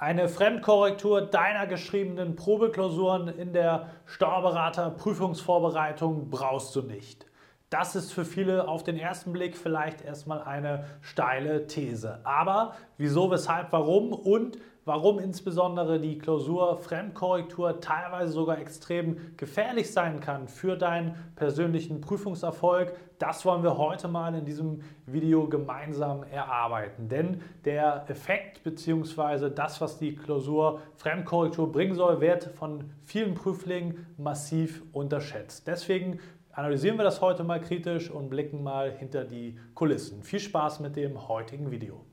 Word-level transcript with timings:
Eine 0.00 0.28
Fremdkorrektur 0.30 1.20
deiner 1.20 1.66
geschriebenen 1.66 2.34
Probeklausuren 2.34 3.28
in 3.28 3.52
der 3.52 3.90
Steuerberater-Prüfungsvorbereitung 4.06 6.30
brauchst 6.30 6.74
du 6.74 6.80
nicht. 6.80 7.26
Das 7.68 7.94
ist 7.94 8.10
für 8.10 8.24
viele 8.24 8.66
auf 8.66 8.82
den 8.82 8.96
ersten 8.96 9.34
Blick 9.34 9.58
vielleicht 9.58 10.00
erstmal 10.00 10.40
eine 10.40 10.86
steile 11.02 11.66
These. 11.66 12.20
Aber 12.24 12.76
wieso, 12.96 13.30
weshalb, 13.30 13.72
warum 13.72 14.14
und 14.14 14.56
warum 14.84 15.18
insbesondere 15.18 16.00
die 16.00 16.18
Klausur 16.18 16.78
Fremdkorrektur 16.78 17.80
teilweise 17.80 18.32
sogar 18.32 18.58
extrem 18.58 19.36
gefährlich 19.36 19.92
sein 19.92 20.20
kann 20.20 20.48
für 20.48 20.76
deinen 20.76 21.14
persönlichen 21.36 22.00
Prüfungserfolg, 22.00 22.94
das 23.18 23.44
wollen 23.44 23.62
wir 23.62 23.76
heute 23.76 24.08
mal 24.08 24.34
in 24.34 24.44
diesem 24.44 24.80
Video 25.06 25.46
gemeinsam 25.48 26.22
erarbeiten. 26.22 27.08
Denn 27.08 27.42
der 27.64 28.04
Effekt 28.08 28.62
bzw. 28.64 29.50
das, 29.50 29.80
was 29.80 29.98
die 29.98 30.16
Klausur 30.16 30.80
Fremdkorrektur 30.96 31.70
bringen 31.70 31.94
soll, 31.94 32.20
wird 32.20 32.44
von 32.44 32.90
vielen 33.04 33.34
Prüflingen 33.34 34.06
massiv 34.16 34.82
unterschätzt. 34.92 35.66
Deswegen 35.66 36.18
analysieren 36.52 36.96
wir 36.96 37.04
das 37.04 37.20
heute 37.20 37.44
mal 37.44 37.60
kritisch 37.60 38.10
und 38.10 38.30
blicken 38.30 38.62
mal 38.62 38.90
hinter 38.90 39.24
die 39.24 39.58
Kulissen. 39.74 40.22
Viel 40.22 40.40
Spaß 40.40 40.80
mit 40.80 40.96
dem 40.96 41.28
heutigen 41.28 41.70
Video. 41.70 42.04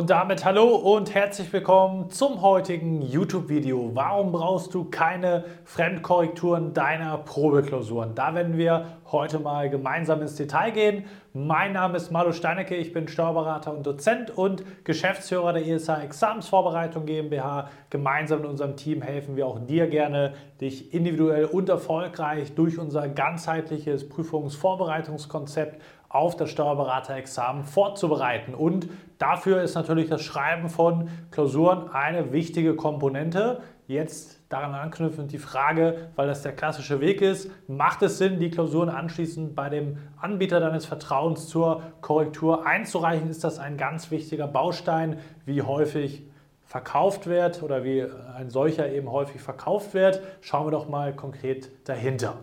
Und 0.00 0.08
damit 0.08 0.46
hallo 0.46 0.76
und 0.76 1.14
herzlich 1.14 1.52
willkommen 1.52 2.08
zum 2.10 2.40
heutigen 2.40 3.02
YouTube-Video. 3.02 3.90
Warum 3.92 4.32
brauchst 4.32 4.72
du 4.72 4.84
keine 4.84 5.44
Fremdkorrekturen 5.64 6.72
deiner 6.72 7.18
Probeklausuren? 7.18 8.14
Da 8.14 8.34
werden 8.34 8.56
wir 8.56 8.99
heute 9.12 9.38
mal 9.38 9.68
gemeinsam 9.70 10.22
ins 10.22 10.36
Detail 10.36 10.70
gehen. 10.70 11.04
Mein 11.32 11.72
Name 11.72 11.96
ist 11.96 12.10
Malu 12.10 12.32
Steinecke, 12.32 12.76
ich 12.76 12.92
bin 12.92 13.08
Steuerberater 13.08 13.72
und 13.72 13.86
Dozent 13.86 14.30
und 14.30 14.64
Geschäftsführer 14.84 15.52
der 15.52 15.66
ESA 15.66 16.02
Examensvorbereitung 16.02 17.06
GmbH. 17.06 17.68
Gemeinsam 17.90 18.40
mit 18.40 18.50
unserem 18.50 18.76
Team 18.76 19.02
helfen 19.02 19.36
wir 19.36 19.46
auch 19.46 19.58
dir 19.58 19.86
gerne, 19.88 20.34
dich 20.60 20.94
individuell 20.94 21.44
und 21.44 21.68
erfolgreich 21.68 22.54
durch 22.54 22.78
unser 22.78 23.08
ganzheitliches 23.08 24.08
Prüfungsvorbereitungskonzept 24.08 25.80
auf 26.08 26.36
das 26.36 26.50
Steuerberaterexamen 26.50 27.64
vorzubereiten. 27.64 28.54
Und 28.54 28.88
dafür 29.18 29.62
ist 29.62 29.76
natürlich 29.76 30.08
das 30.10 30.22
Schreiben 30.22 30.68
von 30.68 31.08
Klausuren 31.30 31.88
eine 31.92 32.32
wichtige 32.32 32.74
Komponente. 32.74 33.60
Jetzt 33.86 34.39
daran 34.50 34.74
anknüpfend 34.74 35.32
die 35.32 35.38
Frage, 35.38 36.10
weil 36.16 36.26
das 36.26 36.42
der 36.42 36.52
klassische 36.52 37.00
Weg 37.00 37.22
ist, 37.22 37.50
macht 37.68 38.02
es 38.02 38.18
Sinn, 38.18 38.40
die 38.40 38.50
Klausuren 38.50 38.90
anschließend 38.90 39.54
bei 39.54 39.70
dem 39.70 39.96
Anbieter 40.20 40.60
deines 40.60 40.84
Vertrauens 40.84 41.48
zur 41.48 41.82
Korrektur 42.00 42.66
einzureichen? 42.66 43.30
Ist 43.30 43.44
das 43.44 43.58
ein 43.58 43.78
ganz 43.78 44.10
wichtiger 44.10 44.48
Baustein, 44.48 45.18
wie 45.46 45.62
häufig 45.62 46.26
verkauft 46.64 47.28
wird 47.28 47.62
oder 47.62 47.84
wie 47.84 48.04
ein 48.36 48.50
solcher 48.50 48.90
eben 48.90 49.10
häufig 49.10 49.40
verkauft 49.40 49.94
wird? 49.94 50.20
Schauen 50.40 50.66
wir 50.66 50.72
doch 50.72 50.88
mal 50.88 51.14
konkret 51.14 51.70
dahinter. 51.88 52.34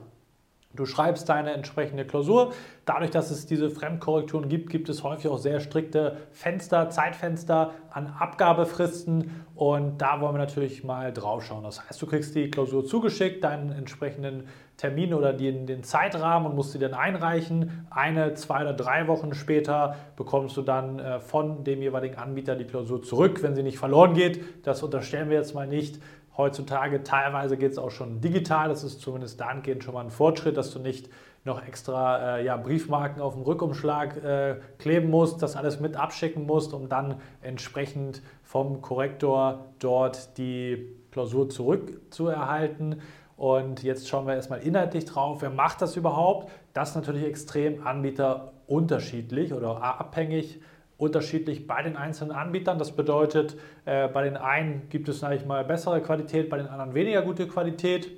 Du 0.78 0.86
schreibst 0.86 1.28
deine 1.28 1.54
entsprechende 1.54 2.06
Klausur. 2.06 2.54
Dadurch, 2.86 3.12
dass 3.12 3.32
es 3.32 3.46
diese 3.48 3.70
Fremdkorrekturen 3.70 4.48
gibt, 4.48 4.70
gibt 4.70 4.88
es 4.88 5.04
häufig 5.04 5.30
auch 5.30 5.40
sehr 5.40 5.60
strikte 5.60 6.18
Fenster, 6.32 6.90
Zeitfenster 6.90 7.72
an 7.92 8.08
Abgabefristen 8.08 9.46
und 9.56 9.98
da 9.98 10.22
wollen 10.22 10.36
wir 10.36 10.40
natürlich 10.40 10.84
mal 10.84 11.12
drauf 11.12 11.44
schauen. 11.44 11.64
Das 11.64 11.84
heißt, 11.84 12.00
du 12.00 12.06
kriegst 12.06 12.36
die 12.36 12.52
Klausur 12.52 12.86
zugeschickt, 12.86 13.44
deinen 13.44 13.72
entsprechenden 13.72 14.44
Termin 14.78 15.16
oder 15.16 15.34
den, 15.34 15.66
den 15.66 15.84
Zeitrahmen 15.84 16.48
und 16.48 16.56
musst 16.56 16.74
sie 16.74 16.80
dann 16.80 16.94
einreichen. 16.94 17.88
Eine, 17.90 18.36
zwei 18.36 18.62
oder 18.62 18.74
drei 18.74 19.08
Wochen 19.08 19.34
später 19.34 19.96
bekommst 20.16 20.56
du 20.56 20.62
dann 20.62 21.00
äh, 21.00 21.20
von 21.20 21.64
dem 21.64 21.82
jeweiligen 21.82 22.18
Anbieter 22.18 22.56
die 22.56 22.66
Klausur 22.66 23.02
zurück, 23.02 23.42
wenn 23.42 23.56
sie 23.56 23.64
nicht 23.64 23.80
verloren 23.80 24.14
geht. 24.14 24.66
Das 24.66 24.84
unterstellen 24.84 25.32
wir 25.32 25.38
jetzt 25.38 25.56
mal 25.56 25.68
nicht. 25.68 26.00
Heutzutage 26.38 27.04
teilweise 27.04 27.58
geht 27.58 27.72
es 27.72 27.80
auch 27.80 27.90
schon 27.90 28.22
digital. 28.22 28.70
Das 28.70 28.84
ist 28.84 29.02
zumindest 29.02 29.40
dahingehend 29.40 29.84
schon 29.84 29.96
mal 29.96 30.04
ein 30.04 30.12
Fortschritt, 30.12 30.56
dass 30.56 30.72
du 30.72 30.80
nicht 30.80 31.10
noch 31.44 31.66
extra 31.66 32.38
äh, 32.38 32.46
ja, 32.46 32.58
Briefmarken 32.58 33.22
auf 33.22 33.34
dem 33.34 33.42
Rückumschlag 33.42 34.24
äh, 34.24 34.56
kleben 34.78 35.10
musst, 35.10 35.42
das 35.42 35.56
alles 35.56 35.80
mit 35.80 35.96
abschicken 35.96 36.46
musst, 36.46 36.74
um 36.74 36.90
dann 36.90 37.16
entsprechend 37.42 38.22
vom 38.44 38.82
Korrektor 38.82 39.66
dort 39.80 40.38
die 40.38 40.96
Klausur 41.12 41.50
zurückzuerhalten. 41.50 43.02
Und 43.36 43.82
jetzt 43.82 44.08
schauen 44.08 44.28
wir 44.28 44.36
erstmal 44.36 44.60
inhaltlich 44.60 45.06
drauf. 45.06 45.42
Wer 45.42 45.50
macht 45.50 45.82
das 45.82 45.96
überhaupt? 45.96 46.52
Das 46.74 46.90
ist 46.90 46.96
natürlich 46.96 47.24
extrem 47.24 47.86
Anbieter 47.88 48.54
unterschiedlich 48.68 49.54
oder 49.54 49.82
abhängig 49.82 50.60
unterschiedlich 50.98 51.68
bei 51.68 51.82
den 51.84 51.96
einzelnen 51.96 52.36
Anbietern. 52.36 52.80
Das 52.80 52.92
bedeutet, 52.92 53.56
äh, 53.86 54.08
bei 54.08 54.24
den 54.24 54.38
einen 54.38 54.90
gibt 54.90 55.10
es 55.10 55.20
sage 55.20 55.46
mal 55.46 55.64
bessere 55.64 56.02
Qualität, 56.02 56.50
bei 56.50 56.58
den 56.58 56.68
anderen 56.68 56.94
weniger 56.94 57.22
gute 57.22 57.48
Qualität. 57.48 58.10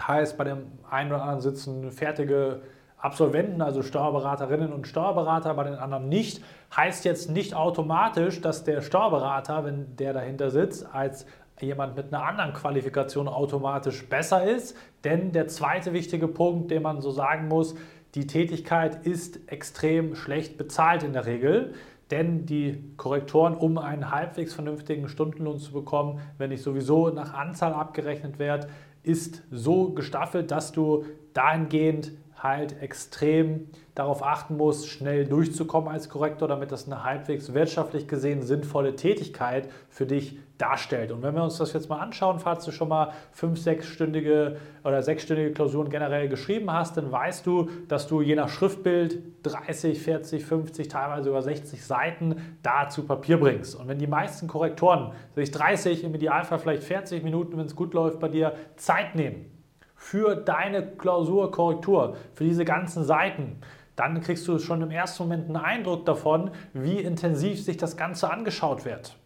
Heißt, 0.00 0.36
bei 0.36 0.44
dem 0.44 0.66
einen 0.88 1.10
oder 1.10 1.22
anderen 1.22 1.40
sitzen 1.40 1.90
fertige 1.90 2.60
Absolventen, 2.98 3.60
also 3.60 3.82
Steuerberaterinnen 3.82 4.72
und 4.72 4.86
Steuerberater, 4.86 5.54
bei 5.54 5.64
den 5.64 5.74
anderen 5.74 6.08
nicht. 6.08 6.42
Heißt 6.74 7.04
jetzt 7.04 7.30
nicht 7.30 7.54
automatisch, 7.54 8.40
dass 8.40 8.64
der 8.64 8.82
Steuerberater, 8.82 9.64
wenn 9.64 9.96
der 9.96 10.12
dahinter 10.12 10.50
sitzt, 10.50 10.86
als 10.94 11.26
jemand 11.60 11.96
mit 11.96 12.12
einer 12.12 12.24
anderen 12.24 12.52
Qualifikation 12.52 13.28
automatisch 13.28 14.06
besser 14.08 14.44
ist. 14.44 14.76
Denn 15.04 15.32
der 15.32 15.48
zweite 15.48 15.92
wichtige 15.92 16.28
Punkt, 16.28 16.70
den 16.70 16.82
man 16.82 17.00
so 17.00 17.10
sagen 17.10 17.48
muss, 17.48 17.74
die 18.14 18.26
Tätigkeit 18.26 19.06
ist 19.06 19.40
extrem 19.50 20.14
schlecht 20.14 20.56
bezahlt 20.56 21.02
in 21.02 21.12
der 21.12 21.26
Regel. 21.26 21.74
Denn 22.10 22.46
die 22.46 22.82
Korrektoren, 22.96 23.54
um 23.54 23.78
einen 23.78 24.10
halbwegs 24.10 24.54
vernünftigen 24.54 25.08
Stundenlohn 25.08 25.58
zu 25.58 25.72
bekommen, 25.72 26.20
wenn 26.38 26.50
nicht 26.50 26.62
sowieso 26.62 27.10
nach 27.10 27.34
Anzahl 27.34 27.72
abgerechnet 27.72 28.38
wird, 28.38 28.68
ist 29.02 29.42
so 29.50 29.90
gestaffelt, 29.90 30.50
dass 30.50 30.72
du 30.72 31.04
dahingehend 31.32 32.12
halt 32.46 32.80
extrem 32.82 33.68
darauf 33.94 34.22
achten 34.22 34.56
musst, 34.56 34.88
schnell 34.88 35.24
durchzukommen 35.26 35.90
als 35.90 36.08
Korrektor, 36.08 36.48
damit 36.48 36.70
das 36.70 36.86
eine 36.86 37.02
halbwegs 37.02 37.54
wirtschaftlich 37.54 38.06
gesehen 38.06 38.42
sinnvolle 38.42 38.94
Tätigkeit 38.94 39.70
für 39.88 40.04
dich 40.04 40.38
darstellt. 40.58 41.12
Und 41.12 41.22
wenn 41.22 41.34
wir 41.34 41.42
uns 41.42 41.56
das 41.56 41.72
jetzt 41.72 41.88
mal 41.88 41.98
anschauen, 41.98 42.38
falls 42.38 42.64
du 42.64 42.72
schon 42.72 42.88
mal 42.88 43.12
fünf, 43.32 43.58
sechsstündige 43.58 44.58
oder 44.84 45.02
sechsstündige 45.02 45.52
Klausuren 45.52 45.88
generell 45.88 46.28
geschrieben 46.28 46.70
hast, 46.70 46.96
dann 46.96 47.10
weißt 47.10 47.46
du, 47.46 47.70
dass 47.88 48.06
du 48.06 48.20
je 48.20 48.34
nach 48.34 48.50
Schriftbild 48.50 49.22
30, 49.42 50.00
40, 50.00 50.44
50, 50.44 50.88
teilweise 50.88 51.24
sogar 51.24 51.42
60 51.42 51.82
Seiten 51.82 52.36
da 52.62 52.88
zu 52.88 53.04
Papier 53.04 53.38
bringst. 53.38 53.74
Und 53.74 53.88
wenn 53.88 53.98
die 53.98 54.06
meisten 54.06 54.46
Korrektoren 54.46 55.12
sich 55.34 55.50
30, 55.50 56.04
im 56.04 56.14
Idealfall 56.14 56.58
vielleicht 56.58 56.84
40 56.84 57.22
Minuten, 57.22 57.56
wenn 57.56 57.66
es 57.66 57.76
gut 57.76 57.94
läuft 57.94 58.20
bei 58.20 58.28
dir, 58.28 58.54
Zeit 58.76 59.14
nehmen, 59.14 59.55
für 59.96 60.36
deine 60.36 60.86
Klausurkorrektur, 60.86 62.16
für 62.34 62.44
diese 62.44 62.64
ganzen 62.64 63.04
Seiten, 63.04 63.60
dann 63.96 64.20
kriegst 64.20 64.46
du 64.46 64.58
schon 64.58 64.82
im 64.82 64.90
ersten 64.90 65.24
Moment 65.24 65.46
einen 65.46 65.56
Eindruck 65.56 66.04
davon, 66.04 66.50
wie 66.74 67.00
intensiv 67.00 67.64
sich 67.64 67.78
das 67.78 67.96
Ganze 67.96 68.30
angeschaut 68.30 68.84
wird. 68.84 69.16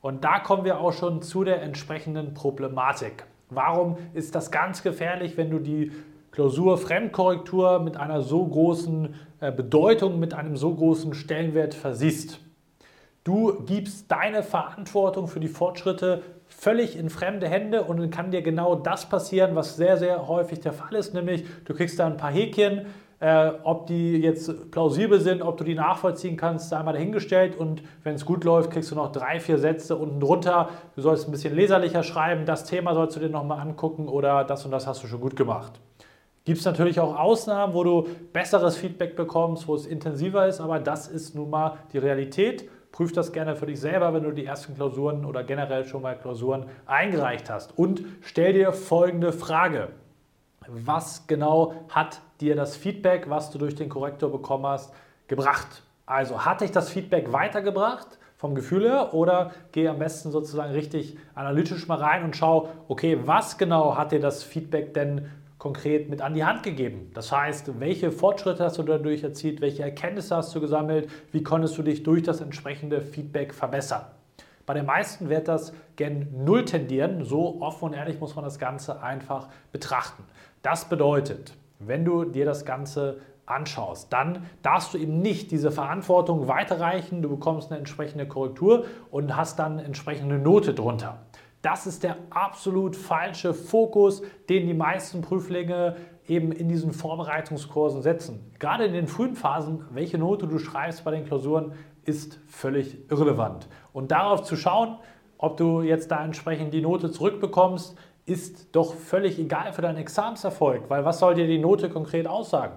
Und 0.00 0.24
da 0.24 0.40
kommen 0.40 0.64
wir 0.64 0.80
auch 0.80 0.92
schon 0.92 1.22
zu 1.22 1.44
der 1.44 1.62
entsprechenden 1.62 2.34
Problematik. 2.34 3.24
Warum 3.48 3.96
ist 4.12 4.34
das 4.34 4.50
ganz 4.50 4.82
gefährlich, 4.82 5.36
wenn 5.36 5.50
du 5.50 5.58
die 5.58 5.92
Klausur 6.32 6.78
Fremdkorrektur 6.78 7.80
mit 7.80 7.96
einer 7.96 8.20
so 8.20 8.46
großen 8.46 9.14
äh, 9.40 9.50
Bedeutung, 9.50 10.18
mit 10.18 10.34
einem 10.34 10.56
so 10.56 10.74
großen 10.74 11.14
Stellenwert 11.14 11.74
versiehst? 11.74 12.40
Du 13.24 13.64
gibst 13.64 14.10
deine 14.10 14.42
Verantwortung 14.42 15.28
für 15.28 15.40
die 15.40 15.48
Fortschritte 15.48 16.22
völlig 16.58 16.98
in 16.98 17.08
fremde 17.08 17.48
Hände 17.48 17.84
und 17.84 18.00
dann 18.00 18.10
kann 18.10 18.32
dir 18.32 18.42
genau 18.42 18.74
das 18.74 19.08
passieren, 19.08 19.54
was 19.54 19.76
sehr, 19.76 19.96
sehr 19.96 20.26
häufig 20.26 20.58
der 20.58 20.72
Fall 20.72 20.96
ist, 20.96 21.14
nämlich 21.14 21.44
du 21.64 21.72
kriegst 21.72 22.00
da 22.00 22.06
ein 22.06 22.16
paar 22.16 22.32
Häkchen, 22.32 22.86
äh, 23.20 23.52
ob 23.62 23.86
die 23.86 24.16
jetzt 24.16 24.72
plausibel 24.72 25.20
sind, 25.20 25.40
ob 25.40 25.56
du 25.56 25.62
die 25.62 25.76
nachvollziehen 25.76 26.36
kannst, 26.36 26.72
einmal 26.72 26.94
dahingestellt 26.94 27.56
und 27.56 27.82
wenn 28.02 28.16
es 28.16 28.24
gut 28.24 28.42
läuft, 28.42 28.72
kriegst 28.72 28.90
du 28.90 28.96
noch 28.96 29.12
drei, 29.12 29.38
vier 29.38 29.58
Sätze 29.58 29.94
unten 29.94 30.18
drunter. 30.18 30.70
Du 30.96 31.02
sollst 31.02 31.28
ein 31.28 31.30
bisschen 31.30 31.54
leserlicher 31.54 32.02
schreiben, 32.02 32.44
das 32.44 32.64
Thema 32.64 32.92
sollst 32.92 33.14
du 33.14 33.20
dir 33.20 33.28
nochmal 33.28 33.60
angucken 33.60 34.08
oder 34.08 34.42
das 34.42 34.64
und 34.64 34.72
das 34.72 34.88
hast 34.88 35.04
du 35.04 35.06
schon 35.06 35.20
gut 35.20 35.36
gemacht. 35.36 35.80
Gibt 36.44 36.58
es 36.58 36.64
natürlich 36.64 36.98
auch 36.98 37.16
Ausnahmen, 37.16 37.72
wo 37.72 37.84
du 37.84 38.08
besseres 38.32 38.76
Feedback 38.76 39.14
bekommst, 39.14 39.68
wo 39.68 39.76
es 39.76 39.86
intensiver 39.86 40.48
ist, 40.48 40.60
aber 40.60 40.80
das 40.80 41.06
ist 41.06 41.36
nun 41.36 41.50
mal 41.50 41.76
die 41.92 41.98
Realität. 41.98 42.68
Prüf 42.92 43.12
das 43.12 43.32
gerne 43.32 43.54
für 43.54 43.66
dich 43.66 43.80
selber, 43.80 44.14
wenn 44.14 44.24
du 44.24 44.32
die 44.32 44.44
ersten 44.44 44.74
Klausuren 44.74 45.24
oder 45.24 45.44
generell 45.44 45.84
schon 45.84 46.02
mal 46.02 46.16
Klausuren 46.16 46.66
eingereicht 46.86 47.50
hast. 47.50 47.78
Und 47.78 48.02
stell 48.22 48.52
dir 48.52 48.72
folgende 48.72 49.32
Frage. 49.32 49.88
Was 50.66 51.26
genau 51.26 51.74
hat 51.88 52.20
dir 52.40 52.56
das 52.56 52.76
Feedback, 52.76 53.30
was 53.30 53.50
du 53.50 53.58
durch 53.58 53.74
den 53.74 53.88
Korrektor 53.88 54.30
bekommen 54.30 54.66
hast, 54.66 54.92
gebracht? 55.26 55.82
Also 56.06 56.44
hat 56.44 56.60
dich 56.60 56.72
das 56.72 56.90
Feedback 56.90 57.32
weitergebracht? 57.32 58.18
vom 58.38 58.54
Gefühl 58.54 58.88
her 58.88 59.14
oder 59.14 59.50
geh 59.72 59.88
am 59.88 59.98
besten 59.98 60.30
sozusagen 60.30 60.72
richtig 60.72 61.18
analytisch 61.34 61.88
mal 61.88 61.98
rein 61.98 62.22
und 62.22 62.36
schau, 62.36 62.68
okay, 62.86 63.18
was 63.24 63.58
genau 63.58 63.96
hat 63.96 64.12
dir 64.12 64.20
das 64.20 64.44
Feedback 64.44 64.94
denn 64.94 65.28
konkret 65.58 66.08
mit 66.08 66.22
an 66.22 66.34
die 66.34 66.44
Hand 66.44 66.62
gegeben? 66.62 67.10
Das 67.14 67.32
heißt, 67.32 67.80
welche 67.80 68.10
Fortschritte 68.10 68.64
hast 68.64 68.78
du 68.78 68.82
dadurch 68.82 69.22
erzielt, 69.22 69.60
welche 69.60 69.82
Erkenntnisse 69.82 70.36
hast 70.36 70.54
du 70.54 70.60
gesammelt, 70.60 71.10
wie 71.32 71.42
konntest 71.42 71.76
du 71.76 71.82
dich 71.82 72.02
durch 72.02 72.22
das 72.22 72.40
entsprechende 72.40 73.00
Feedback 73.00 73.52
verbessern? 73.52 74.06
Bei 74.66 74.74
den 74.74 74.86
meisten 74.86 75.30
wird 75.30 75.48
das 75.48 75.72
gen 75.96 76.28
Null 76.44 76.64
tendieren, 76.64 77.24
so 77.24 77.62
offen 77.62 77.86
und 77.86 77.92
ehrlich 77.94 78.20
muss 78.20 78.36
man 78.36 78.44
das 78.44 78.58
Ganze 78.58 79.02
einfach 79.02 79.48
betrachten. 79.72 80.22
Das 80.62 80.88
bedeutet, 80.88 81.54
wenn 81.78 82.04
du 82.04 82.24
dir 82.24 82.44
das 82.44 82.64
Ganze 82.64 83.20
anschaust, 83.46 84.12
dann 84.12 84.46
darfst 84.62 84.92
du 84.92 84.98
eben 84.98 85.20
nicht 85.20 85.50
diese 85.50 85.70
Verantwortung 85.70 86.48
weiterreichen. 86.48 87.22
Du 87.22 87.30
bekommst 87.30 87.70
eine 87.70 87.78
entsprechende 87.78 88.26
Korrektur 88.26 88.84
und 89.10 89.36
hast 89.36 89.58
dann 89.58 89.78
entsprechende 89.78 90.38
Note 90.38 90.74
drunter. 90.74 91.18
Das 91.62 91.86
ist 91.86 92.04
der 92.04 92.16
absolut 92.30 92.94
falsche 92.94 93.52
Fokus, 93.52 94.22
den 94.48 94.66
die 94.66 94.74
meisten 94.74 95.22
Prüflinge 95.22 95.96
eben 96.28 96.52
in 96.52 96.68
diesen 96.68 96.92
Vorbereitungskursen 96.92 98.02
setzen. 98.02 98.52
Gerade 98.58 98.84
in 98.84 98.92
den 98.92 99.08
frühen 99.08 99.34
Phasen, 99.34 99.84
welche 99.90 100.18
Note 100.18 100.46
du 100.46 100.58
schreibst 100.58 101.04
bei 101.04 101.10
den 101.10 101.24
Klausuren, 101.24 101.72
ist 102.04 102.38
völlig 102.46 103.10
irrelevant. 103.10 103.68
Und 103.92 104.12
darauf 104.12 104.42
zu 104.42 104.56
schauen, 104.56 104.98
ob 105.36 105.56
du 105.56 105.82
jetzt 105.82 106.10
da 106.10 106.24
entsprechend 106.24 106.72
die 106.74 106.80
Note 106.80 107.10
zurückbekommst, 107.10 107.96
ist 108.24 108.74
doch 108.76 108.94
völlig 108.94 109.38
egal 109.38 109.72
für 109.72 109.82
deinen 109.82 109.98
Examenserfolg, 109.98 110.88
weil 110.88 111.04
was 111.04 111.18
soll 111.18 111.34
dir 111.34 111.46
die 111.46 111.58
Note 111.58 111.88
konkret 111.88 112.26
aussagen? 112.26 112.76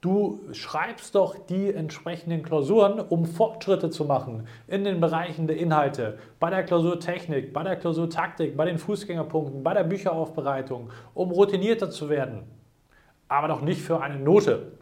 Du 0.00 0.40
schreibst 0.52 1.14
doch 1.14 1.36
die 1.46 1.74
entsprechenden 1.74 2.42
Klausuren, 2.42 3.00
um 3.00 3.26
Fortschritte 3.26 3.90
zu 3.90 4.06
machen 4.06 4.46
in 4.66 4.84
den 4.84 4.98
Bereichen 4.98 5.46
der 5.46 5.58
Inhalte, 5.58 6.18
bei 6.38 6.48
der 6.48 6.64
Klausurtechnik, 6.64 7.52
bei 7.52 7.62
der 7.62 7.76
Klausurtaktik, 7.76 8.56
bei 8.56 8.64
den 8.64 8.78
Fußgängerpunkten, 8.78 9.62
bei 9.62 9.74
der 9.74 9.84
Bücheraufbereitung, 9.84 10.88
um 11.12 11.30
routinierter 11.30 11.90
zu 11.90 12.08
werden. 12.08 12.44
Aber 13.28 13.48
doch 13.48 13.60
nicht 13.60 13.82
für 13.82 14.00
eine 14.00 14.18
Note. 14.18 14.72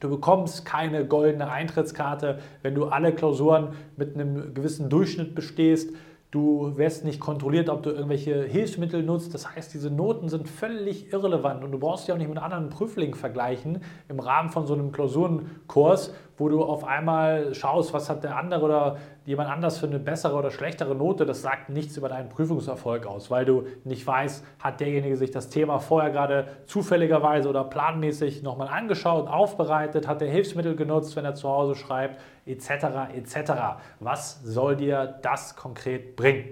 Du 0.00 0.10
bekommst 0.10 0.64
keine 0.64 1.06
goldene 1.06 1.48
Eintrittskarte, 1.48 2.40
wenn 2.62 2.74
du 2.74 2.86
alle 2.86 3.14
Klausuren 3.14 3.74
mit 3.96 4.16
einem 4.16 4.54
gewissen 4.54 4.90
Durchschnitt 4.90 5.36
bestehst. 5.36 5.94
Du 6.30 6.76
wirst 6.76 7.06
nicht 7.06 7.20
kontrolliert, 7.20 7.70
ob 7.70 7.82
du 7.82 7.90
irgendwelche 7.90 8.44
Hilfsmittel 8.44 9.02
nutzt. 9.02 9.32
Das 9.32 9.54
heißt, 9.54 9.72
diese 9.72 9.90
Noten 9.90 10.28
sind 10.28 10.46
völlig 10.46 11.10
irrelevant 11.10 11.64
und 11.64 11.72
du 11.72 11.78
brauchst 11.78 12.04
sie 12.04 12.12
auch 12.12 12.18
nicht 12.18 12.28
mit 12.28 12.36
anderen 12.36 12.68
Prüflingen 12.68 13.14
vergleichen 13.14 13.80
im 14.10 14.20
Rahmen 14.20 14.50
von 14.50 14.66
so 14.66 14.74
einem 14.74 14.92
Klausurenkurs, 14.92 16.12
wo 16.38 16.48
du 16.48 16.62
auf 16.62 16.84
einmal 16.84 17.54
schaust, 17.54 17.92
was 17.92 18.08
hat 18.08 18.24
der 18.24 18.36
andere 18.36 18.64
oder 18.64 18.96
jemand 19.26 19.50
anders 19.50 19.78
für 19.78 19.86
eine 19.86 19.98
bessere 19.98 20.36
oder 20.36 20.50
schlechtere 20.50 20.94
Note. 20.94 21.26
Das 21.26 21.42
sagt 21.42 21.68
nichts 21.68 21.96
über 21.96 22.08
deinen 22.08 22.28
Prüfungserfolg 22.28 23.06
aus, 23.06 23.30
weil 23.30 23.44
du 23.44 23.64
nicht 23.84 24.06
weißt, 24.06 24.44
hat 24.60 24.80
derjenige 24.80 25.16
sich 25.16 25.30
das 25.30 25.48
Thema 25.48 25.80
vorher 25.80 26.10
gerade 26.10 26.46
zufälligerweise 26.66 27.48
oder 27.48 27.64
planmäßig 27.64 28.42
nochmal 28.42 28.68
angeschaut, 28.68 29.28
aufbereitet, 29.28 30.06
hat 30.06 30.22
er 30.22 30.28
Hilfsmittel 30.28 30.76
genutzt, 30.76 31.16
wenn 31.16 31.24
er 31.24 31.34
zu 31.34 31.48
Hause 31.48 31.74
schreibt, 31.74 32.20
etc. 32.46 32.70
etc. 33.14 33.52
Was 34.00 34.42
soll 34.42 34.76
dir 34.76 35.18
das 35.22 35.56
konkret 35.56 36.16
bringen? 36.16 36.46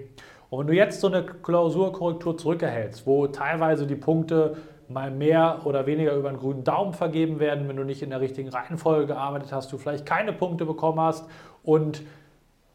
Und 0.49 0.59
wenn 0.59 0.67
du 0.67 0.73
jetzt 0.73 1.01
so 1.01 1.07
eine 1.07 1.23
Klausurkorrektur 1.23 2.37
zurückerhältst, 2.37 3.05
wo 3.05 3.27
teilweise 3.27 3.85
die 3.85 3.95
Punkte 3.95 4.55
mal 4.89 5.11
mehr 5.11 5.61
oder 5.65 5.85
weniger 5.85 6.13
über 6.15 6.29
einen 6.29 6.37
grünen 6.37 6.63
Daumen 6.63 6.93
vergeben 6.93 7.39
werden, 7.39 7.67
wenn 7.67 7.75
du 7.75 7.83
nicht 7.83 8.01
in 8.01 8.09
der 8.09 8.21
richtigen 8.21 8.49
Reihenfolge 8.49 9.07
gearbeitet 9.07 9.51
hast, 9.51 9.71
du 9.71 9.77
vielleicht 9.77 10.05
keine 10.05 10.33
Punkte 10.33 10.65
bekommen 10.65 10.99
hast 10.99 11.27
und 11.63 12.03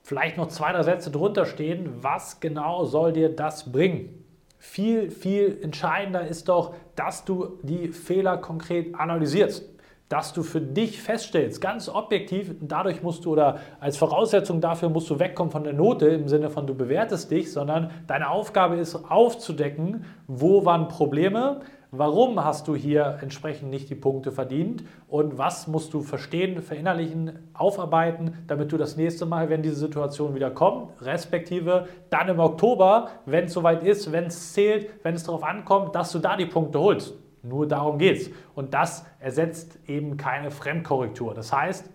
vielleicht 0.03 0.37
noch 0.37 0.49
zwei, 0.49 0.73
drei 0.73 0.83
Sätze 0.83 1.11
drunter 1.11 1.47
stehen, 1.47 2.03
was 2.03 2.41
genau 2.41 2.85
soll 2.85 3.13
dir 3.13 3.35
das 3.35 3.73
bringen? 3.73 4.25
Viel, 4.59 5.11
viel 5.11 5.59
entscheidender 5.63 6.27
ist 6.27 6.49
doch, 6.49 6.75
dass 6.95 7.25
du 7.25 7.59
die 7.63 7.89
Fehler 7.89 8.37
konkret 8.37 8.95
analysierst 8.95 9.73
dass 10.13 10.35
du 10.35 10.43
für 10.43 10.61
dich 10.61 11.01
feststellst, 11.01 11.63
ganz 11.63 11.89
objektiv, 11.89 12.55
dadurch 12.61 13.03
musst 13.03 13.25
du 13.25 13.33
oder 13.33 13.61
als 13.81 13.97
Voraussetzung 13.97 14.61
dafür 14.61 14.91
musst 14.91 15.09
du 15.09 15.19
wegkommen 15.19 15.51
von 15.51 15.65
der 15.65 15.73
Note 15.73 16.07
im 16.09 16.29
Sinne 16.29 16.51
von 16.51 16.67
du 16.67 16.75
bewertest 16.75 17.31
dich, 17.31 17.51
sondern 17.51 17.91
deine 18.09 18.29
Aufgabe 18.29 18.77
ist 18.77 18.95
aufzudecken, 18.95 20.05
wo 20.27 20.67
waren 20.67 20.89
Probleme, 20.89 21.61
Warum 21.95 22.43
hast 22.43 22.69
du 22.69 22.75
hier 22.75 23.19
entsprechend 23.21 23.69
nicht 23.69 23.91
die 23.91 23.95
Punkte 23.95 24.33
verdient 24.33 24.83
und 25.09 25.37
was 25.37 25.67
musst 25.67 25.93
du 25.93 26.01
verstehen, 26.01 26.63
verinnerlichen, 26.63 27.51
aufarbeiten, 27.53 28.33
damit 28.47 28.73
du 28.73 28.79
das 28.79 28.97
nächste 28.97 29.27
Mal, 29.27 29.51
wenn 29.51 29.63
diese 29.63 29.77
Situation 29.77 30.35
wieder 30.35 30.51
kommt, 30.51 30.91
respektive 31.03 31.89
dann 32.09 32.31
im 32.31 32.39
Oktober, 32.39 33.11
wenn 33.27 33.45
es 33.45 33.53
soweit 33.53 33.83
ist, 33.83 34.11
wenn 34.11 34.25
es 34.25 34.55
zählt, 34.55 34.89
wenn 35.03 35.15
es 35.15 35.25
darauf 35.25 35.45
ankommt, 35.45 35.95
dass 35.95 36.11
du 36.13 36.19
da 36.19 36.35
die 36.35 36.47
Punkte 36.47 36.81
holst. 36.81 37.13
Nur 37.43 37.69
darum 37.69 37.99
geht 37.99 38.23
es. 38.23 38.31
Und 38.55 38.73
das 38.73 39.05
ersetzt 39.21 39.79
eben 39.87 40.17
keine 40.17 40.51
Fremdkorrektur. 40.51 41.35
Das 41.35 41.53
heißt, 41.53 41.91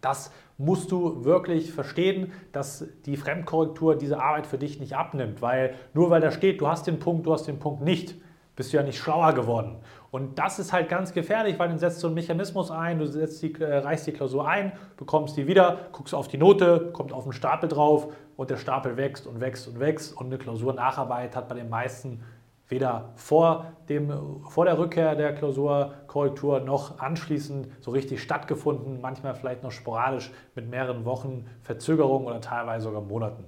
das 0.00 0.32
musst 0.56 0.90
du 0.90 1.22
wirklich 1.26 1.70
verstehen, 1.70 2.32
dass 2.52 2.86
die 3.04 3.18
Fremdkorrektur 3.18 3.94
diese 3.94 4.22
Arbeit 4.22 4.46
für 4.46 4.56
dich 4.56 4.80
nicht 4.80 4.96
abnimmt, 4.96 5.42
weil 5.42 5.74
nur 5.92 6.08
weil 6.08 6.22
da 6.22 6.30
steht, 6.30 6.62
du 6.62 6.68
hast 6.68 6.86
den 6.86 6.98
Punkt, 6.98 7.26
du 7.26 7.34
hast 7.34 7.46
den 7.46 7.58
Punkt 7.58 7.82
nicht, 7.82 8.14
bist 8.56 8.72
du 8.72 8.76
ja 8.76 8.82
nicht 8.82 8.98
schlauer 8.98 9.32
geworden. 9.32 9.76
Und 10.10 10.38
das 10.38 10.58
ist 10.58 10.72
halt 10.72 10.88
ganz 10.88 11.12
gefährlich, 11.14 11.58
weil 11.58 11.68
dann 11.68 11.78
setzt 11.78 12.02
du 12.02 12.08
einen 12.08 12.14
Mechanismus 12.14 12.70
ein, 12.70 12.98
du 12.98 13.06
setzt 13.06 13.42
die, 13.42 13.54
äh, 13.60 13.78
reichst 13.78 14.06
die 14.06 14.12
Klausur 14.12 14.46
ein, 14.46 14.72
bekommst 14.96 15.36
die 15.36 15.46
wieder, 15.46 15.88
guckst 15.92 16.14
auf 16.14 16.28
die 16.28 16.36
Note, 16.36 16.90
kommt 16.92 17.12
auf 17.12 17.24
den 17.24 17.32
Stapel 17.32 17.68
drauf 17.68 18.08
und 18.36 18.50
der 18.50 18.58
Stapel 18.58 18.96
wächst 18.96 19.26
und 19.26 19.40
wächst 19.40 19.68
und 19.68 19.80
wächst 19.80 20.14
und 20.16 20.26
eine 20.26 20.38
Klausurnacharbeit 20.38 21.34
hat 21.34 21.48
bei 21.48 21.54
den 21.54 21.70
meisten 21.70 22.22
weder 22.68 23.10
vor, 23.16 23.66
dem, 23.88 24.42
vor 24.48 24.64
der 24.64 24.78
Rückkehr 24.78 25.14
der 25.14 25.34
Klausurkorrektur 25.34 26.60
noch 26.60 26.98
anschließend 26.98 27.68
so 27.80 27.90
richtig 27.90 28.22
stattgefunden, 28.22 29.00
manchmal 29.00 29.34
vielleicht 29.34 29.62
noch 29.62 29.72
sporadisch 29.72 30.32
mit 30.54 30.68
mehreren 30.68 31.04
Wochen 31.04 31.46
Verzögerung 31.60 32.26
oder 32.26 32.40
teilweise 32.40 32.84
sogar 32.84 33.02
Monaten. 33.02 33.44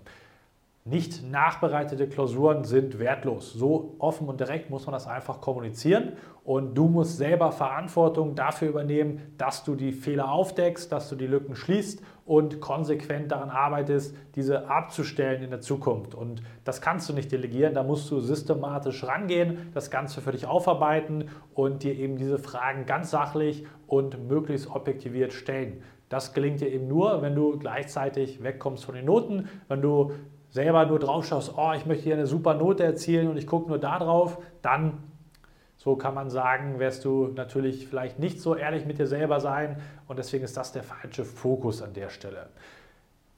Nicht 0.86 1.22
nachbereitete 1.24 2.06
Klausuren 2.10 2.64
sind 2.64 2.98
wertlos. 2.98 3.54
So 3.54 3.96
offen 4.00 4.28
und 4.28 4.38
direkt 4.38 4.68
muss 4.68 4.84
man 4.84 4.92
das 4.92 5.06
einfach 5.06 5.40
kommunizieren 5.40 6.12
und 6.44 6.74
du 6.74 6.88
musst 6.88 7.16
selber 7.16 7.52
Verantwortung 7.52 8.34
dafür 8.34 8.68
übernehmen, 8.68 9.32
dass 9.38 9.64
du 9.64 9.76
die 9.76 9.92
Fehler 9.92 10.30
aufdeckst, 10.30 10.92
dass 10.92 11.08
du 11.08 11.16
die 11.16 11.26
Lücken 11.26 11.56
schließt 11.56 12.02
und 12.26 12.60
konsequent 12.60 13.32
daran 13.32 13.48
arbeitest, 13.48 14.14
diese 14.34 14.68
abzustellen 14.68 15.42
in 15.42 15.48
der 15.48 15.62
Zukunft. 15.62 16.14
Und 16.14 16.42
das 16.64 16.82
kannst 16.82 17.08
du 17.08 17.14
nicht 17.14 17.32
delegieren, 17.32 17.72
da 17.72 17.82
musst 17.82 18.10
du 18.10 18.20
systematisch 18.20 19.04
rangehen, 19.04 19.70
das 19.72 19.90
Ganze 19.90 20.20
für 20.20 20.32
dich 20.32 20.46
aufarbeiten 20.46 21.30
und 21.54 21.82
dir 21.82 21.94
eben 21.94 22.18
diese 22.18 22.38
Fragen 22.38 22.84
ganz 22.84 23.10
sachlich 23.10 23.66
und 23.86 24.28
möglichst 24.28 24.68
objektiviert 24.68 25.32
stellen. 25.32 25.82
Das 26.10 26.34
gelingt 26.34 26.60
dir 26.60 26.70
eben 26.70 26.88
nur, 26.88 27.22
wenn 27.22 27.34
du 27.34 27.58
gleichzeitig 27.58 28.42
wegkommst 28.42 28.84
von 28.84 28.94
den 28.94 29.06
Noten, 29.06 29.48
wenn 29.68 29.80
du 29.80 30.12
selber 30.54 30.86
nur 30.86 31.00
drauf 31.00 31.26
schaust, 31.26 31.54
oh, 31.56 31.72
ich 31.76 31.84
möchte 31.84 32.04
hier 32.04 32.14
eine 32.14 32.28
super 32.28 32.54
Note 32.54 32.84
erzielen 32.84 33.26
und 33.26 33.36
ich 33.36 33.44
gucke 33.48 33.68
nur 33.68 33.80
da 33.80 33.98
drauf, 33.98 34.38
dann, 34.62 35.02
so 35.76 35.96
kann 35.96 36.14
man 36.14 36.30
sagen, 36.30 36.78
wirst 36.78 37.04
du 37.04 37.26
natürlich 37.34 37.88
vielleicht 37.88 38.20
nicht 38.20 38.40
so 38.40 38.54
ehrlich 38.54 38.86
mit 38.86 39.00
dir 39.00 39.08
selber 39.08 39.40
sein 39.40 39.78
und 40.06 40.16
deswegen 40.16 40.44
ist 40.44 40.56
das 40.56 40.70
der 40.70 40.84
falsche 40.84 41.24
Fokus 41.24 41.82
an 41.82 41.92
der 41.92 42.08
Stelle. 42.08 42.50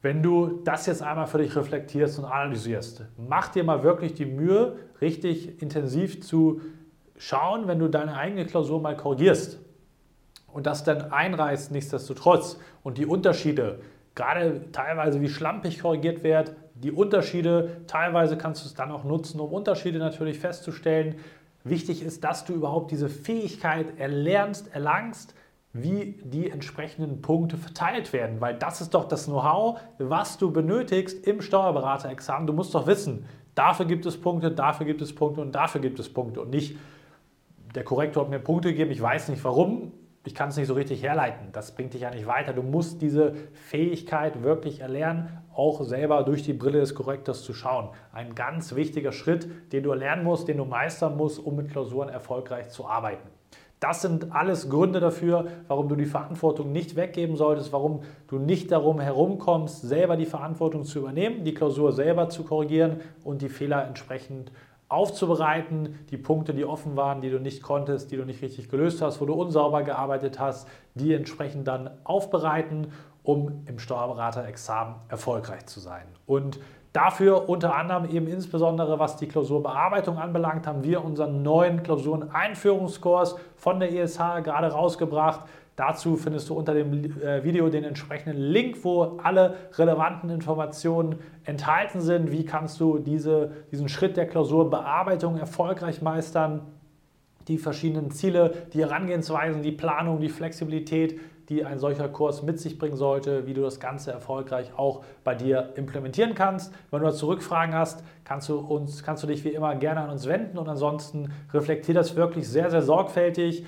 Wenn 0.03 0.23
du 0.23 0.61
das 0.65 0.85
jetzt 0.85 1.03
einmal 1.03 1.27
für 1.27 1.39
dich 1.39 1.57
reflektierst 1.57 2.19
und 2.19 2.27
analysierst, 2.27 3.07
mach 3.17 3.49
dir 3.49 3.65
mal 3.65 3.83
wirklich 3.83 4.13
die 4.13 4.27
Mühe, 4.27 4.77
richtig 5.01 5.63
intensiv 5.63 6.23
zu 6.23 6.61
schauen, 7.17 7.67
wenn 7.67 7.79
du 7.79 7.89
deine 7.89 8.15
eigene 8.15 8.45
Klausur 8.45 8.79
mal 8.79 8.95
korrigierst 8.95 9.59
und 10.53 10.67
das 10.67 10.85
dann 10.85 11.13
einreißt, 11.13 11.73
nichtsdestotrotz 11.73 12.61
und 12.83 12.99
die 12.99 13.07
Unterschiede, 13.07 13.81
gerade 14.15 14.71
teilweise 14.71 15.23
wie 15.23 15.31
schlampig 15.31 15.81
korrigiert 15.81 16.23
wird, 16.23 16.55
die 16.83 16.93
Unterschiede, 16.93 17.83
teilweise 17.87 18.37
kannst 18.37 18.63
du 18.63 18.69
es 18.69 18.75
dann 18.75 18.91
auch 18.91 19.05
nutzen, 19.05 19.41
um 19.41 19.53
Unterschiede 19.53 19.99
natürlich 19.99 20.39
festzustellen. 20.39 21.17
Wichtig 21.65 22.03
ist, 22.03 22.23
dass 22.23 22.45
du 22.45 22.53
überhaupt 22.53 22.91
diese 22.91 23.09
Fähigkeit 23.09 23.99
erlernst, 23.99 24.75
erlangst, 24.75 25.35
wie 25.73 26.21
die 26.25 26.51
entsprechenden 26.51 27.21
Punkte 27.21 27.57
verteilt 27.57 28.13
werden, 28.13 28.41
weil 28.41 28.55
das 28.55 28.81
ist 28.81 28.95
doch 28.95 29.07
das 29.09 29.27
Know-how, 29.27 29.79
was 29.99 30.39
du 30.39 30.51
benötigst 30.51 31.27
im 31.27 31.43
Steuerberaterexamen. 31.43 32.47
Du 32.47 32.53
musst 32.53 32.75
doch 32.75 32.87
wissen, 32.87 33.27
dafür 33.55 33.85
gibt 33.87 34.07
es 34.07 34.19
Punkte, 34.19 34.51
dafür 34.51 34.87
gibt 34.87 35.03
es 35.03 35.15
Punkte 35.15 35.41
und 35.41 35.53
dafür 35.55 35.81
gibt 35.81 35.99
es 35.99 36.09
Punkte 36.09 36.41
und 36.41 36.51
nicht 36.51 36.77
der 37.75 37.85
Korrektor 37.85 38.25
hat 38.25 38.31
mir 38.31 38.39
Punkte 38.39 38.71
gegeben, 38.71 38.91
ich 38.91 39.03
weiß 39.03 39.29
nicht 39.29 39.45
warum, 39.45 39.93
ich 40.27 40.35
kann 40.35 40.49
es 40.49 40.57
nicht 40.57 40.67
so 40.67 40.75
richtig 40.75 41.03
herleiten. 41.03 41.49
Das 41.53 41.73
bringt 41.73 41.95
dich 41.95 42.03
ja 42.03 42.11
nicht 42.11 42.27
weiter. 42.27 42.53
Du 42.53 42.63
musst 42.63 43.01
diese 43.01 43.35
Fähigkeit 43.53 44.43
wirklich 44.43 44.81
erlernen, 44.81 45.29
auch 45.55 45.85
selber 45.85 46.25
durch 46.25 46.43
die 46.43 46.53
Brille 46.53 46.81
des 46.81 46.97
Korrektors 46.97 47.43
zu 47.43 47.55
schauen. 47.55 47.91
Ein 48.13 48.35
ganz 48.35 48.75
wichtiger 48.75 49.13
Schritt, 49.13 49.49
den 49.73 49.85
du 49.85 49.91
erlernen 49.91 50.25
musst, 50.25 50.49
den 50.49 50.57
du 50.57 50.65
meistern 50.65 51.17
musst, 51.17 51.39
um 51.39 51.55
mit 51.55 51.71
Klausuren 51.71 52.09
erfolgreich 52.09 52.71
zu 52.71 52.87
arbeiten. 52.87 53.29
Das 53.79 54.03
sind 54.03 54.33
alles 54.33 54.69
Gründe 54.69 54.99
dafür, 54.99 55.47
warum 55.69 55.89
du 55.89 55.95
die 55.95 56.07
Verantwortung 56.07 56.73
nicht 56.73 56.97
weggeben 56.97 57.37
solltest, 57.37 57.73
warum 57.73 58.01
du 58.27 58.39
nicht 58.39 58.73
darum 58.73 58.99
herumkommst, 59.01 59.83
selber 59.83 60.17
die 60.17 60.27
Verantwortung 60.27 60.85
zu 60.85 61.01
übernehmen, 61.01 61.45
die 61.45 61.55
Klausur 61.55 61.93
selber 61.93 62.31
zu 62.31 62.43
korrigieren 62.43 63.01
und 63.23 63.43
die 63.43 63.49
Fehler 63.49 63.87
entsprechend 63.87 64.51
aufzubereiten, 64.89 65.99
die 66.11 66.17
Punkte, 66.17 66.55
die 66.55 66.65
offen 66.65 66.97
waren, 66.97 67.21
die 67.21 67.31
du 67.31 67.41
nicht 67.41 67.63
konntest, 67.63 68.11
die 68.11 68.17
du 68.17 68.25
nicht 68.25 68.43
richtig 68.43 68.69
gelöst 68.69 69.03
hast, 69.03 69.21
wo 69.21 69.27
du 69.27 69.35
unsauber 69.35 69.83
gearbeitet 69.83 70.39
hast, 70.39 70.69
die 70.95 71.13
entsprechend 71.13 71.67
dann 71.67 71.91
aufbereiten, 72.05 72.93
um 73.23 73.65
im 73.67 73.79
Steuerberaterexamen 73.79 74.95
erfolgreich 75.09 75.67
zu 75.67 75.81
sein. 75.81 76.05
Und 76.27 76.61
Dafür 76.97 77.51
unter 77.51 77.77
anderem 77.77 78.09
eben 78.09 78.27
insbesondere, 78.27 78.99
was 78.99 79.19
die 79.19 79.29
Klausurbearbeitung 79.29 80.17
anbelangt, 80.17 80.67
haben 80.67 80.83
wir 80.83 81.05
unseren 81.05 81.43
neuen 81.43 81.83
Klausuren-Einführungskurs 81.83 83.37
von 83.55 83.81
der 83.81 83.93
ESH 83.93 84.17
gerade 84.43 84.69
rausgebracht. 84.69 85.41
Dazu 85.77 86.17
findest 86.17 86.49
du 86.49 86.55
unter 86.55 86.73
dem 86.73 87.21
äh, 87.21 87.45
Video 87.45 87.69
den 87.69 87.85
entsprechenden 87.85 88.41
Link, 88.41 88.79
wo 88.83 89.19
alle 89.23 89.57
relevanten 89.75 90.31
Informationen 90.31 91.17
enthalten 91.45 92.01
sind. 92.01 92.33
Wie 92.33 92.47
kannst 92.47 92.81
du 92.81 92.99
diese, 92.99 93.53
diesen 93.71 93.91
Schritt 93.91 94.17
der 94.17 94.27
Klausurbearbeitung 94.27 95.37
erfolgreich 95.37 96.01
meistern? 96.01 96.63
Die 97.49 97.59
verschiedenen 97.59 98.11
Ziele, 98.11 98.55
die 98.73 98.81
Herangehensweisen, 98.81 99.63
die 99.63 99.71
Planung, 99.71 100.19
die 100.19 100.31
Flexibilität, 100.31 101.21
die 101.51 101.65
ein 101.65 101.79
solcher 101.79 102.09
Kurs 102.09 102.43
mit 102.43 102.59
sich 102.59 102.79
bringen 102.79 102.97
sollte, 102.97 103.47
wie 103.47 103.55
du 103.55 103.61
das 103.61 103.79
Ganze 103.79 104.11
erfolgreich 104.11 104.73
auch 104.77 105.05
bei 105.23 105.35
dir 105.35 105.75
implementieren 105.77 106.35
kannst. 106.35 106.75
Wenn 106.91 107.01
du 107.01 107.07
dazu 107.07 107.27
Rückfragen 107.29 107.75
hast, 107.75 108.03
kannst 108.25 108.49
du, 108.49 108.59
uns, 108.59 109.05
kannst 109.05 109.23
du 109.23 109.27
dich 109.27 109.45
wie 109.45 109.51
immer 109.51 109.77
gerne 109.77 110.01
an 110.01 110.11
uns 110.11 110.27
wenden 110.27 110.59
und 110.59 110.69
ansonsten 110.69 111.31
reflektier 111.53 111.95
das 111.95 112.17
wirklich 112.17 112.49
sehr, 112.49 112.71
sehr 112.71 112.83
sorgfältig. 112.83 113.65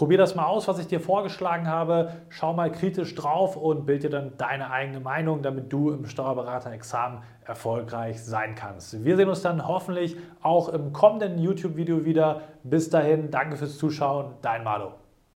Probier 0.00 0.16
das 0.16 0.34
mal 0.34 0.46
aus, 0.46 0.66
was 0.66 0.78
ich 0.78 0.86
dir 0.86 0.98
vorgeschlagen 0.98 1.68
habe. 1.68 2.12
Schau 2.30 2.54
mal 2.54 2.72
kritisch 2.72 3.14
drauf 3.14 3.54
und 3.54 3.84
bild 3.84 4.02
dir 4.02 4.08
dann 4.08 4.32
deine 4.38 4.70
eigene 4.70 4.98
Meinung, 4.98 5.42
damit 5.42 5.70
du 5.70 5.90
im 5.90 6.06
Steuerberater-Examen 6.06 7.22
erfolgreich 7.44 8.24
sein 8.24 8.54
kannst. 8.54 9.04
Wir 9.04 9.18
sehen 9.18 9.28
uns 9.28 9.42
dann 9.42 9.68
hoffentlich 9.68 10.16
auch 10.40 10.70
im 10.70 10.94
kommenden 10.94 11.36
YouTube-Video 11.36 12.06
wieder. 12.06 12.40
Bis 12.62 12.88
dahin, 12.88 13.30
danke 13.30 13.58
fürs 13.58 13.76
Zuschauen, 13.76 14.36
dein 14.40 14.64
Malo. 14.64 14.99